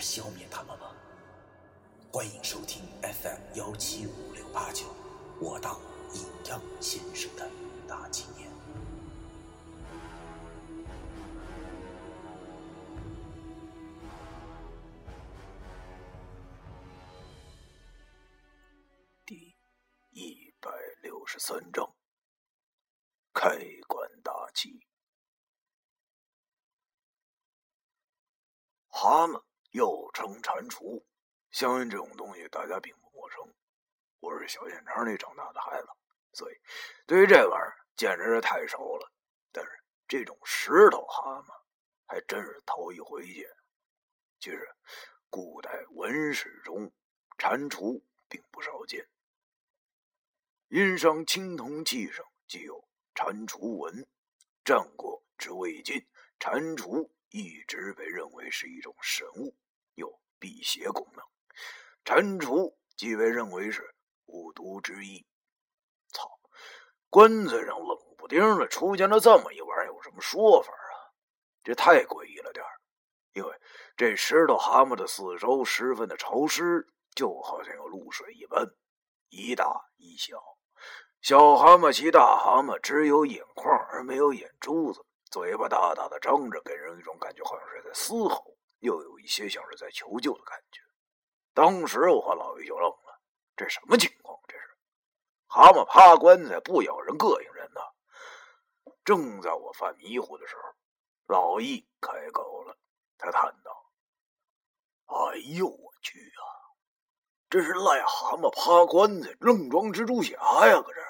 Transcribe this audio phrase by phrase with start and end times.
[0.00, 0.96] 消灭他们吗？
[2.12, 4.86] 欢迎收听 FM 幺七五六八九，
[5.40, 5.78] 我当
[6.12, 7.48] 阴阳先生的
[7.86, 8.50] 大纪念。
[19.24, 19.54] 第
[20.10, 20.70] 一百
[21.02, 21.94] 六十三章，
[23.32, 24.84] 开关大吉。
[28.88, 31.04] 蛤蟆又称蟾蜍，
[31.50, 33.54] 相信这种东西大家并不陌生。
[34.18, 35.88] 我是小县城里长大的孩子，
[36.32, 36.56] 所以
[37.06, 39.12] 对于这玩意儿简直是太熟了。
[39.52, 39.70] 但是
[40.08, 41.52] 这种石头蛤蟆
[42.06, 43.48] 还真是头一回见。
[44.40, 44.68] 其实，
[45.28, 46.90] 古代文史中
[47.38, 49.08] 蟾蜍并不少见。
[50.68, 54.06] 殷商青铜器上既有蟾蜍纹，
[54.64, 56.04] 战国至魏晋，
[56.38, 59.56] 蟾蜍一直被认为是一种神物，
[59.94, 61.24] 有辟邪功能。
[62.04, 63.94] 蟾蜍即被认为是
[64.26, 65.24] 五毒之一。
[66.12, 66.28] 操！
[67.08, 70.94] 棺材上冷不丁的出现了这么一玩意儿，有什么说法啊？
[71.62, 72.70] 这太诡异了点儿。
[73.32, 73.60] 因为
[73.96, 78.66] 这石头蛤蟆的四周十分的潮湿，就好像有露水一般，
[79.28, 80.36] 一大一小。
[81.20, 90.80] 小蛤蟆骑大蛤蟆只有眼眶而没有眼珠子，嘴巴大大的张着，给人一种感觉好像是在嘶吼，又有一些像是在求救的感觉。
[91.54, 93.20] 当时我和老易就愣了，
[93.56, 94.38] 这什么情况？
[94.48, 94.64] 这是
[95.46, 97.80] 蛤蟆趴棺材不咬人膈应人呢？
[99.04, 100.62] 正在我犯迷糊的时候，
[101.26, 102.76] 老易开口了，
[103.18, 103.90] 他叹道
[105.06, 106.42] ：“哎呦我去啊！
[107.48, 110.32] 这是癞蛤蟆趴棺材，愣装蜘蛛侠
[110.66, 110.80] 呀！
[110.82, 111.06] 搁这儿。”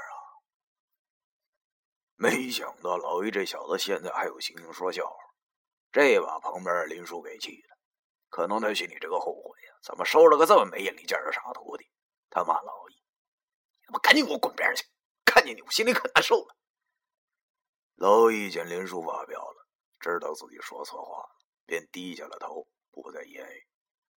[2.22, 5.16] 没想到老于这小子现在还有心情说笑话，
[5.90, 7.68] 这把旁边林叔给气的，
[8.28, 11.90] 可能他心里这个后悔呀，怎么收了个这么没眼力见的傻徒弟？
[12.28, 13.02] 他骂老易
[13.88, 14.84] ：“他妈赶紧给我滚边去！
[15.24, 16.54] 看见你我心里可难受了。”
[17.96, 19.66] 老易见林叔发飙了，
[19.98, 23.66] 知道自己说错话了，便低下了头，不再言语。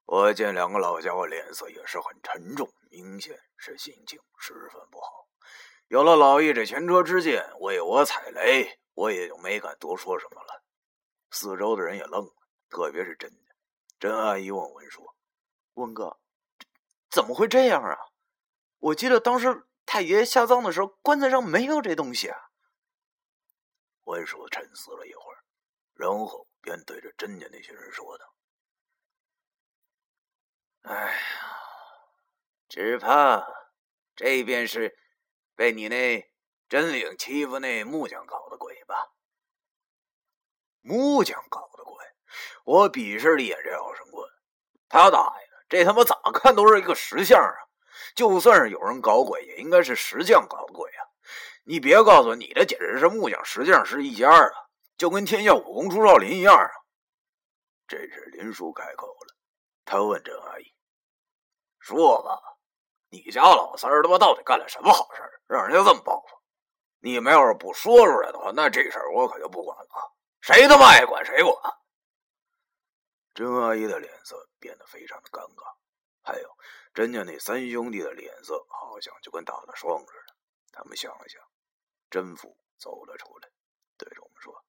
[0.06, 5.22] 我见两个老家伙脸色也是很沉重，明显是心情十分不好。
[5.92, 10.64] 有了老易这前车之鉴，为我踩雷，我也就没敢多说什么了。
[11.30, 12.32] 四周的人也愣了，
[12.70, 13.36] 特别是甄家。
[14.00, 15.14] 甄阿姨问文说
[15.76, 16.19] ：“文哥，
[17.10, 17.94] 怎么会这样啊？
[18.78, 22.38] 我记得当时太爷爷下葬的时候，棺材上没有这东西啊。”
[24.04, 25.44] 文叔沉思了一会儿，
[25.92, 28.34] 然后便对着甄家那些人说道
[30.88, 31.20] ：“哎呀，
[32.70, 33.47] 只怕
[34.16, 34.97] 这便是……”
[35.54, 36.30] 被你那
[36.68, 39.12] 真领欺负那木匠搞的鬼吧？
[40.80, 42.04] 木匠搞的鬼！
[42.64, 44.28] 我鄙视了一眼这老神棍，
[44.88, 47.54] 他大爷的，这他妈咋看都是一个石像啊！
[48.14, 51.04] 就算是有人搞鬼，也应该是石匠搞的鬼啊！
[51.64, 54.50] 你别告诉我你这简直是木匠石匠是一家啊，
[54.96, 56.70] 就跟天下武功出少林一样啊！
[57.86, 59.36] 这时林叔开口了，
[59.84, 60.74] 他问郑阿姨
[61.78, 62.40] ：“说吧。”
[63.12, 65.20] 你家老三他妈到底干了什么好事
[65.52, 66.40] 让人家这么报复？
[67.00, 70.16] 你们要是不说出来的话，那这事儿我可就不管了。
[70.40, 71.54] 谁他妈爱管谁管。
[73.34, 75.76] 甄阿姨的脸色变得非常的尴尬，
[76.22, 76.56] 还有
[76.94, 80.34] 甄家那三兄弟的脸色好像就跟打了霜似的。
[80.72, 81.42] 他们想了想，
[82.08, 83.50] 甄父走了出来，
[83.98, 84.64] 对着我们说：“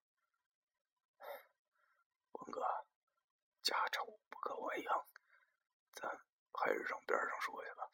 [2.34, 2.62] 文哥，
[3.62, 5.08] 家丑不可外扬，
[5.96, 6.10] 咱
[6.52, 7.88] 还是上边上说去吧。”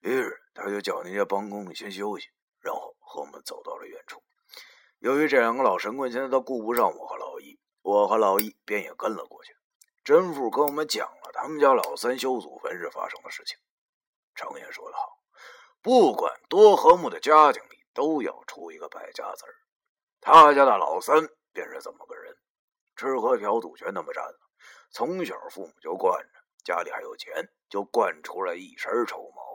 [0.00, 2.28] 于是他就叫那些帮工先休息，
[2.60, 4.22] 然后和我们走到了远处。
[4.98, 9.54] 由于这两个老神棍现在都顾不上我和老易，我和老易便也跟了过去。
[10.04, 13.58] 甄父跟我们讲了他们家老三修祖坟时发生的事情。
[14.34, 15.18] 常言说得好，
[15.82, 19.54] 不管多和睦的家庭里，都要出一个败家子儿。
[20.20, 22.36] 他家的老三便是这么个人，
[22.96, 24.38] 吃喝嫖赌全那么占了，
[24.90, 29.45] 从小父母就惯着，家里还有钱，就惯出来一身臭毛病。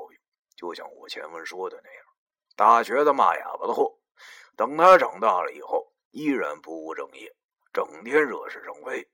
[0.61, 2.05] 就像我前文说的那样，
[2.55, 3.97] 大瘸子骂哑巴的货。
[4.55, 7.35] 等他长大了以后，依然不务正业，
[7.73, 9.09] 整天惹是生非。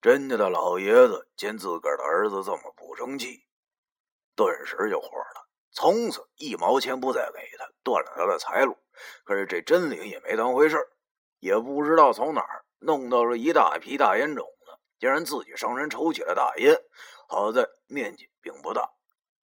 [0.00, 3.44] 甄家的老爷子见自个儿的儿子这么不争气，
[4.34, 8.78] 顿时就火了，从此一毛钱不再给他，断了他的财路。
[9.24, 10.78] 可是这真领也没当回事
[11.40, 16.74] 也不知道从哪儿弄到了一大批大烟种子，竟然自己上山抽起了大烟。
[17.28, 18.90] 好在面积并不大，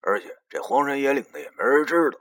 [0.02, 2.20] 而且这荒山野岭的也没人知道。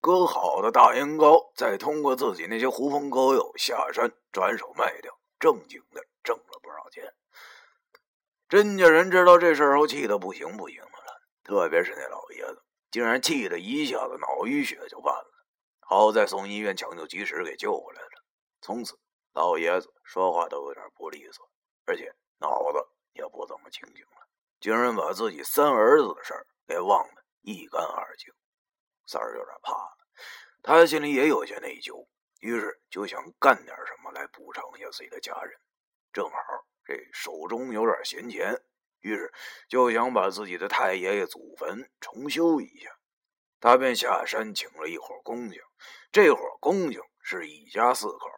[0.00, 7.14] 割好的大烟膏，再通过自己那些狐朋狗友下山转手卖掉，正经的挣了不少钱。
[8.48, 11.22] 甄家人知道这事儿后，气得不行不行的了。
[11.42, 15.30] 特别是那老爷子，竟然气得一下子脑淤血就犯了。
[15.80, 18.24] 好在送医院抢救及时，给救回来了。
[18.60, 18.98] 从此，
[19.32, 21.48] 老爷子说话都有点不利索，
[21.86, 24.28] 而且脑子也不怎么清醒了，
[24.60, 28.32] 竟然把自己三儿子的事儿给忘得一干二净。
[29.06, 29.96] 三儿有点怕了，
[30.62, 32.06] 他心里也有些内疚，
[32.40, 35.60] 于是就想干点什么来补偿一下自己的家人。
[36.12, 36.36] 正好
[36.84, 38.62] 这手中有点闲钱，
[39.00, 39.32] 于是
[39.68, 42.90] 就想把自己的太爷爷祖坟重修一下。
[43.60, 45.58] 他便下山请了一伙工匠，
[46.12, 48.28] 这伙工匠是一家四口，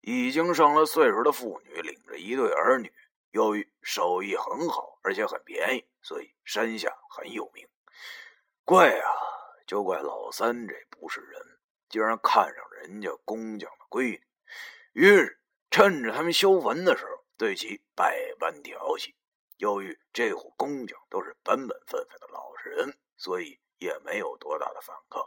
[0.00, 2.92] 已经上了岁数的妇女领着一对儿女。
[3.30, 7.66] 由于手艺很好，而且很便宜，所以山下很有名。
[8.64, 9.10] 怪啊！
[9.66, 11.58] 就怪老三这不是人，
[11.90, 14.22] 竟然看上人家工匠的闺女，
[14.94, 15.38] 于是
[15.70, 19.14] 趁着他们修坟的时候，对其百般调戏。
[19.58, 25.22] 由于这户工匠都是本本分分的老实人，所以也没有多大的反抗。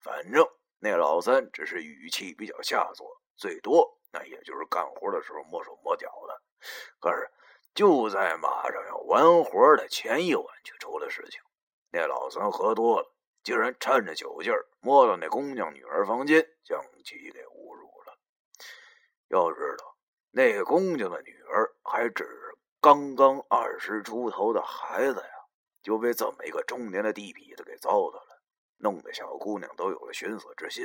[0.00, 0.48] 反正
[0.78, 6.42] 那老三只是语气比较下作，最多那也就是干活的时候摸手摸脚的。
[7.00, 7.28] 可是
[7.74, 11.40] 就在马上要完活的前一晚，却出了事情。
[11.90, 13.14] 那老三喝多了。
[13.44, 18.18] 竟然趁着酒劲儿摸到那工匠女儿房间，将其给侮辱了。
[19.28, 19.96] 要知道，
[20.32, 25.30] 那个工匠的女儿还只是刚刚二十出头的孩子呀，
[25.82, 28.42] 就被这么一个中年的地痞子给糟蹋了，
[28.78, 30.84] 弄得小姑娘都有了寻死之心。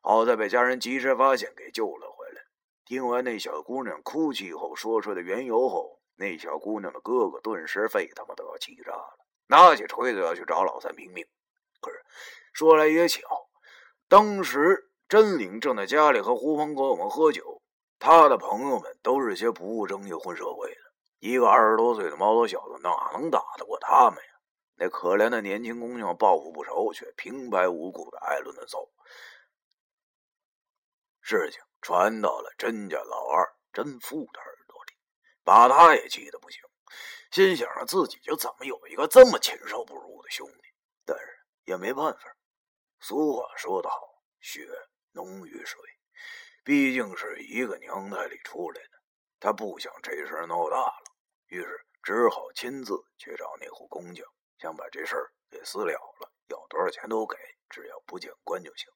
[0.00, 2.42] 好在被家人及时发现，给救了回来。
[2.84, 11.26] 听完那小姑娘哭泣后说出的缘由后，那小姑娘的哥哥顿时肺他妈都要气炸了，拿起锤子要去找老三拼命。
[11.80, 12.04] 可是
[12.52, 13.48] 说来也巧，
[14.08, 17.62] 当时真领正在家里和狐朋狗友们喝酒，
[17.98, 20.80] 他的朋友们都是些不务正业、混社会的。
[21.18, 24.30] 一个二十多岁的毛头小子哪能打得过他们呀？
[24.78, 28.90] 那可怜的年轻姑娘报复不仇，却平白无故的挨顿揍。
[31.22, 34.92] 事情传到了甄家老二甄富的耳朵里，
[35.42, 36.60] 把他也气得不行，
[37.30, 40.68] 心想着自己就怎么有一个这么禽兽不如的兄弟，
[41.04, 41.24] 但是。
[41.66, 42.20] 也没办法，
[43.00, 43.98] 俗话说得好，
[44.38, 44.64] 血
[45.10, 45.80] 浓于水，
[46.62, 48.90] 毕竟是一个娘胎里出来的，
[49.40, 51.04] 他不想这事闹大了，
[51.48, 54.24] 于是只好亲自去找那户工匠，
[54.60, 57.36] 想把这事儿给私了了，要多少钱都给，
[57.68, 58.86] 只要不见官就行。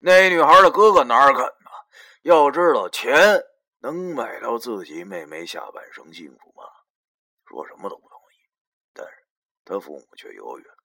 [0.00, 1.70] 那女孩的哥哥哪儿肯呢？
[2.24, 3.42] 要知道，钱
[3.78, 6.64] 能买到自己妹妹下半生幸福吗？
[7.50, 8.36] 说什么都不同意，
[8.92, 9.26] 但是
[9.64, 10.76] 他父母却犹豫了。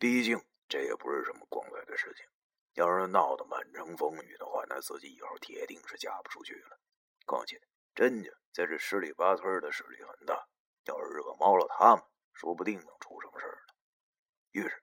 [0.00, 0.36] 毕竟
[0.68, 2.26] 这也不是什么光彩的事情，
[2.72, 6.80] 要是闹得满城风雨的话，那自己以后铁定是嫁不出去了。
[7.24, 7.60] 况且
[7.94, 10.48] 甄家在这十里八村的势力很大，
[10.86, 13.74] 要是惹毛了他们，说不定能出什么事儿呢。
[14.50, 14.82] 于是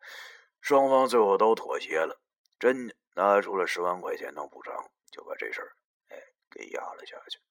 [0.62, 2.22] 双方最后都妥协了，
[2.60, 5.76] 甄家拿出了十万块钱当补偿，就把这事儿
[6.08, 6.18] 哎
[6.50, 7.42] 给压了下去。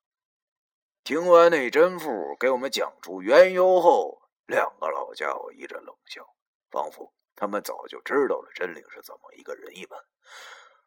[1.08, 6.22] 听完那甄富给我们讲出缘由后，两个老家伙一阵冷笑，
[6.70, 7.14] 仿佛。
[7.34, 9.98] 他们早就知道了真灵是怎么一个人一般，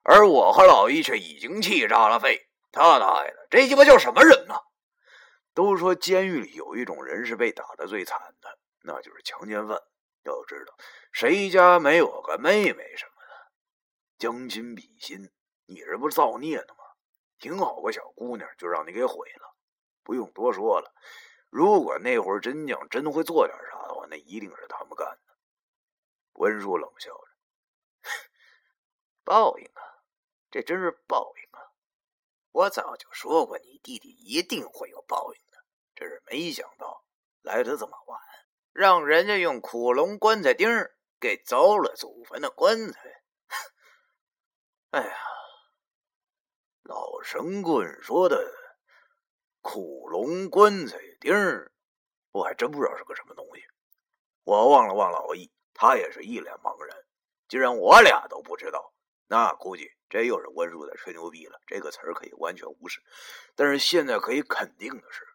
[0.03, 2.47] 而我和老易却已经气炸了肺。
[2.71, 4.53] 他大爷的，这鸡巴叫什么人呢？
[5.55, 9.75] 都说监狱里有一种人是被打的最惨的，那就是强奸犯。
[10.21, 10.75] 要知道，
[11.11, 13.51] 谁家没有个妹妹什么的？
[14.19, 15.31] 将心比心，
[15.65, 16.83] 你这不是造孽呢吗？
[17.39, 19.50] 挺好个小姑娘，就让你给毁了。
[20.03, 20.93] 不用多说了，
[21.49, 25.33] 如果那会儿真将真会做点啥的话，那一定是他们干的。
[26.33, 28.09] 文叔冷笑着
[29.23, 29.81] ：“报应啊，
[30.49, 31.71] 这真是报应啊！
[32.51, 35.57] 我早就说过，你弟弟一定会有报应的，
[35.93, 37.05] 只是没想到
[37.41, 38.19] 来的这么晚，
[38.71, 40.69] 让人家用苦龙棺材钉
[41.19, 43.23] 给凿了祖坟的棺材。
[44.91, 45.17] 哎呀，
[46.83, 48.37] 老神棍说的
[49.61, 51.33] 苦龙棺材钉
[52.31, 53.63] 我还真不知道是个什么东西。
[54.43, 56.95] 我望了望老易。”他也是一脸茫然，
[57.47, 58.93] 既然我俩都不知道，
[59.25, 61.59] 那估计这又是温叔在吹牛逼了。
[61.65, 63.01] 这个词儿可以完全无视，
[63.55, 65.25] 但是现在可以肯定的是，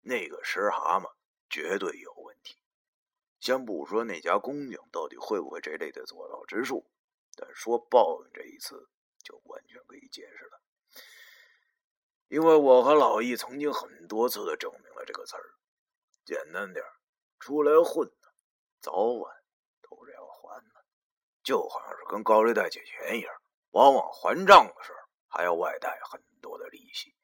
[0.00, 1.12] 那个石蛤蟆
[1.48, 2.56] 绝对有问题。
[3.38, 6.84] 先不说那家工匠到底会不会这类的做到之术，
[7.36, 8.88] 但说报应这一次
[9.22, 10.61] 就完全可以解释了。
[12.32, 15.52] 因为我和老易曾经很多次的证明了这个词儿。
[16.24, 16.90] 简单点儿
[17.38, 18.32] 出来混的，
[18.80, 19.36] 早晚
[19.82, 20.82] 都是要还的，
[21.44, 23.34] 就好像是跟高利贷借钱一样，
[23.72, 24.98] 往往还账的时候
[25.28, 27.14] 还要外带很多的利息。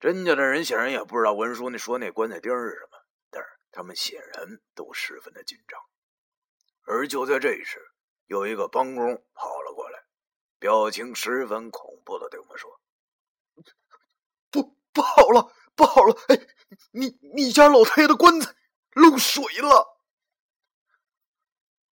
[0.00, 2.98] 甄家的人显然也不知道文书那说那棺材钉是什么，
[3.28, 5.78] 但是他们显然都十分的紧张。
[6.86, 7.78] 而就在这时，
[8.24, 10.02] 有一个帮工跑了过来，
[10.58, 12.70] 表情十分恐怖的对我们说
[14.98, 16.12] ：“不，好了，不好了！
[16.26, 16.36] 哎，
[16.90, 18.52] 你你家老太爷的棺材
[18.94, 19.96] 漏水了，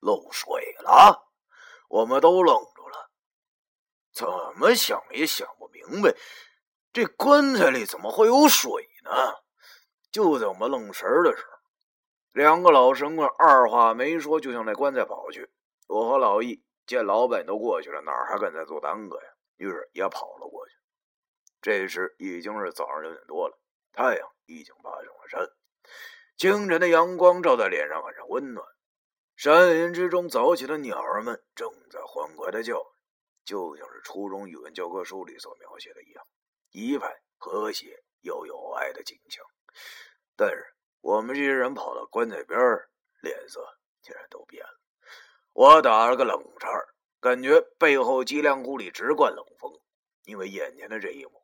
[0.00, 1.30] 漏水了！”
[1.88, 3.10] 我们都愣住了，
[4.12, 6.16] 怎么想也想不明白。
[6.92, 8.68] 这棺材里怎么会有水
[9.04, 9.10] 呢？
[10.10, 11.58] 就在我们愣神的时候，
[12.32, 15.48] 两个老神棍二话没说就向那棺材跑去。
[15.86, 19.30] 我和老易见老板都过去了，哪还敢再做耽搁呀？
[19.58, 20.75] 于是也跑了过去。
[21.66, 23.58] 这时已经是早上六点多了，
[23.92, 25.50] 太阳已经爬上了山，
[26.37, 28.64] 清晨的阳光照在脸上很是温暖。
[29.35, 32.80] 山林之中早起的鸟儿们正在欢快的叫，
[33.44, 36.25] 就像是初中语文教科书里所描写的一样。
[36.70, 39.44] 一派和谐又有爱的景象，
[40.37, 40.64] 但是
[41.00, 42.88] 我们这些人跑到棺材边儿，
[43.20, 43.61] 脸色
[44.02, 44.78] 竟然都变了。
[45.52, 46.70] 我打了个冷颤，
[47.18, 49.73] 感觉背后脊梁骨里直灌冷风，
[50.26, 51.42] 因为眼前的这一幕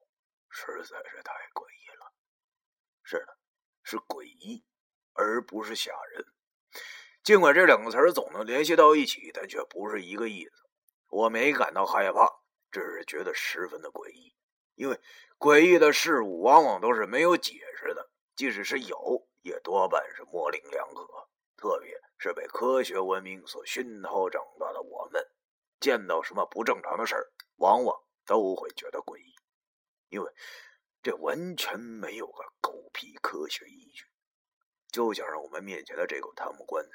[0.53, 2.13] 实在是太诡异了。
[3.03, 3.37] 是的，
[3.83, 4.65] 是诡异，
[5.15, 6.25] 而不是吓人。
[7.25, 10.53] 尽管这两个词儿总能联系到一起，但却不是一个意思。
[11.09, 12.27] 我没感到害怕，
[12.71, 14.35] 只是觉得十分的诡异。
[14.75, 15.01] 因为
[15.39, 21.07] 诡异的事物往往都是没有解释的，即使是有，也多半是模棱两可。
[21.57, 25.25] 特别是被科学文明所熏陶长大的我们，
[25.79, 29.12] 见到什么不正常的事儿，往往都会觉得诡异，
[30.13, 30.31] 因为
[31.03, 34.05] 这完全没有个狗屁科学依据。
[34.91, 36.91] 就像是我们面前的这口檀木棺材，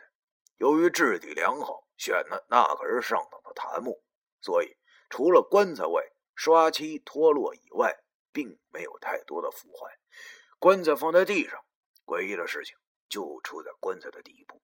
[0.58, 4.04] 由于质地良好，选的那可是上等的檀木，
[4.40, 4.78] 所以
[5.10, 6.04] 除了棺材外，
[6.36, 9.98] 刷漆脱落以外，并没有太多的腐坏。
[10.60, 11.60] 棺材放在地上，
[12.06, 12.78] 诡异的事情
[13.10, 14.62] 就出在棺材的底部。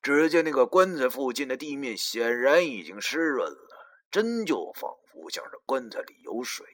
[0.00, 6.64] 只见那个棺材附近的地面显然已经湿润了，真就仿佛像是棺材里有水，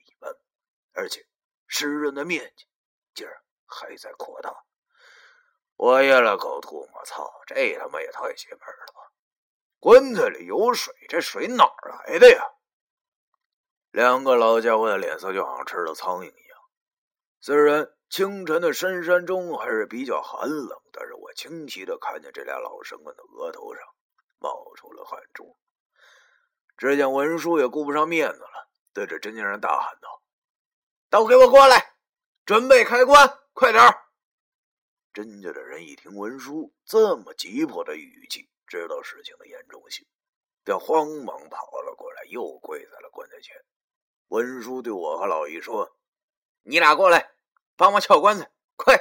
[0.97, 1.25] 而且
[1.67, 2.67] 湿润的面积
[3.15, 3.37] 竟然
[3.67, 4.53] 还在扩大。
[5.77, 9.13] 我咽了口唾沫，操，这他妈也太邪门了吧！
[9.79, 12.43] 棺材里有水，这水哪儿来的呀？
[13.91, 16.59] 两个老家伙的脸色就好像吃了苍蝇一样。
[17.41, 23.83] 虽然清晨的深山中还是比较寒冷，但是我清晰的看见这俩老神棍的额头上
[24.39, 25.57] 冒出了汗珠。
[26.79, 30.23] 只见文书也顾不上面子了，对着真经人大喊道
[31.09, 31.95] ：“都给我过来，
[32.45, 34.07] 准备开棺，快点儿！”
[35.13, 40.07] 甄家的人一听文书这么急迫的语气，知道事情的严重性，
[40.63, 43.57] 便慌忙跑了过来，又跪在了棺材前。
[44.29, 45.97] 文书对我和老姨说
[46.65, 47.35] ：“你俩过来，
[47.77, 48.95] 帮忙撬棺材，快！”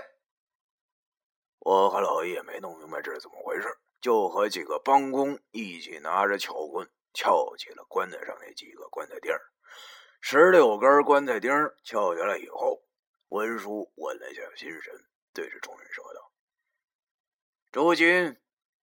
[1.60, 9.34] 我和老姨也没弄明白这是怎么回事，就和几个帮工一起拿着撬棍撬起了棺材上那几个棺材钉
[10.28, 11.52] 十六根棺材钉
[11.84, 12.82] 撬下来以后，
[13.28, 16.32] 文书稳了下心神，对着众人说道
[17.72, 18.36] ：“诸君，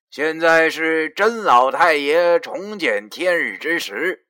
[0.08, 4.26] 现在是甄老太爷重见天日之时，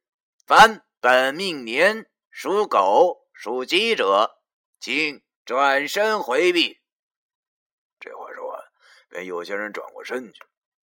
[0.48, 4.40] 凡……”本命年属狗、属鸡者，
[4.80, 6.80] 请转身回避。
[8.00, 8.64] 这话说完，
[9.08, 10.40] 便有些人转过身去，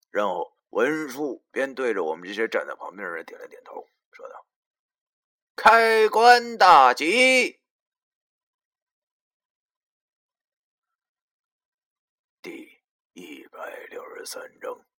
[0.10, 4.46] 然后文书便对着我们这些站在旁边的人点了点头，说道
[5.56, 7.60] ：“开棺大吉。”
[12.42, 12.82] 第
[13.14, 14.93] 一百六十三章。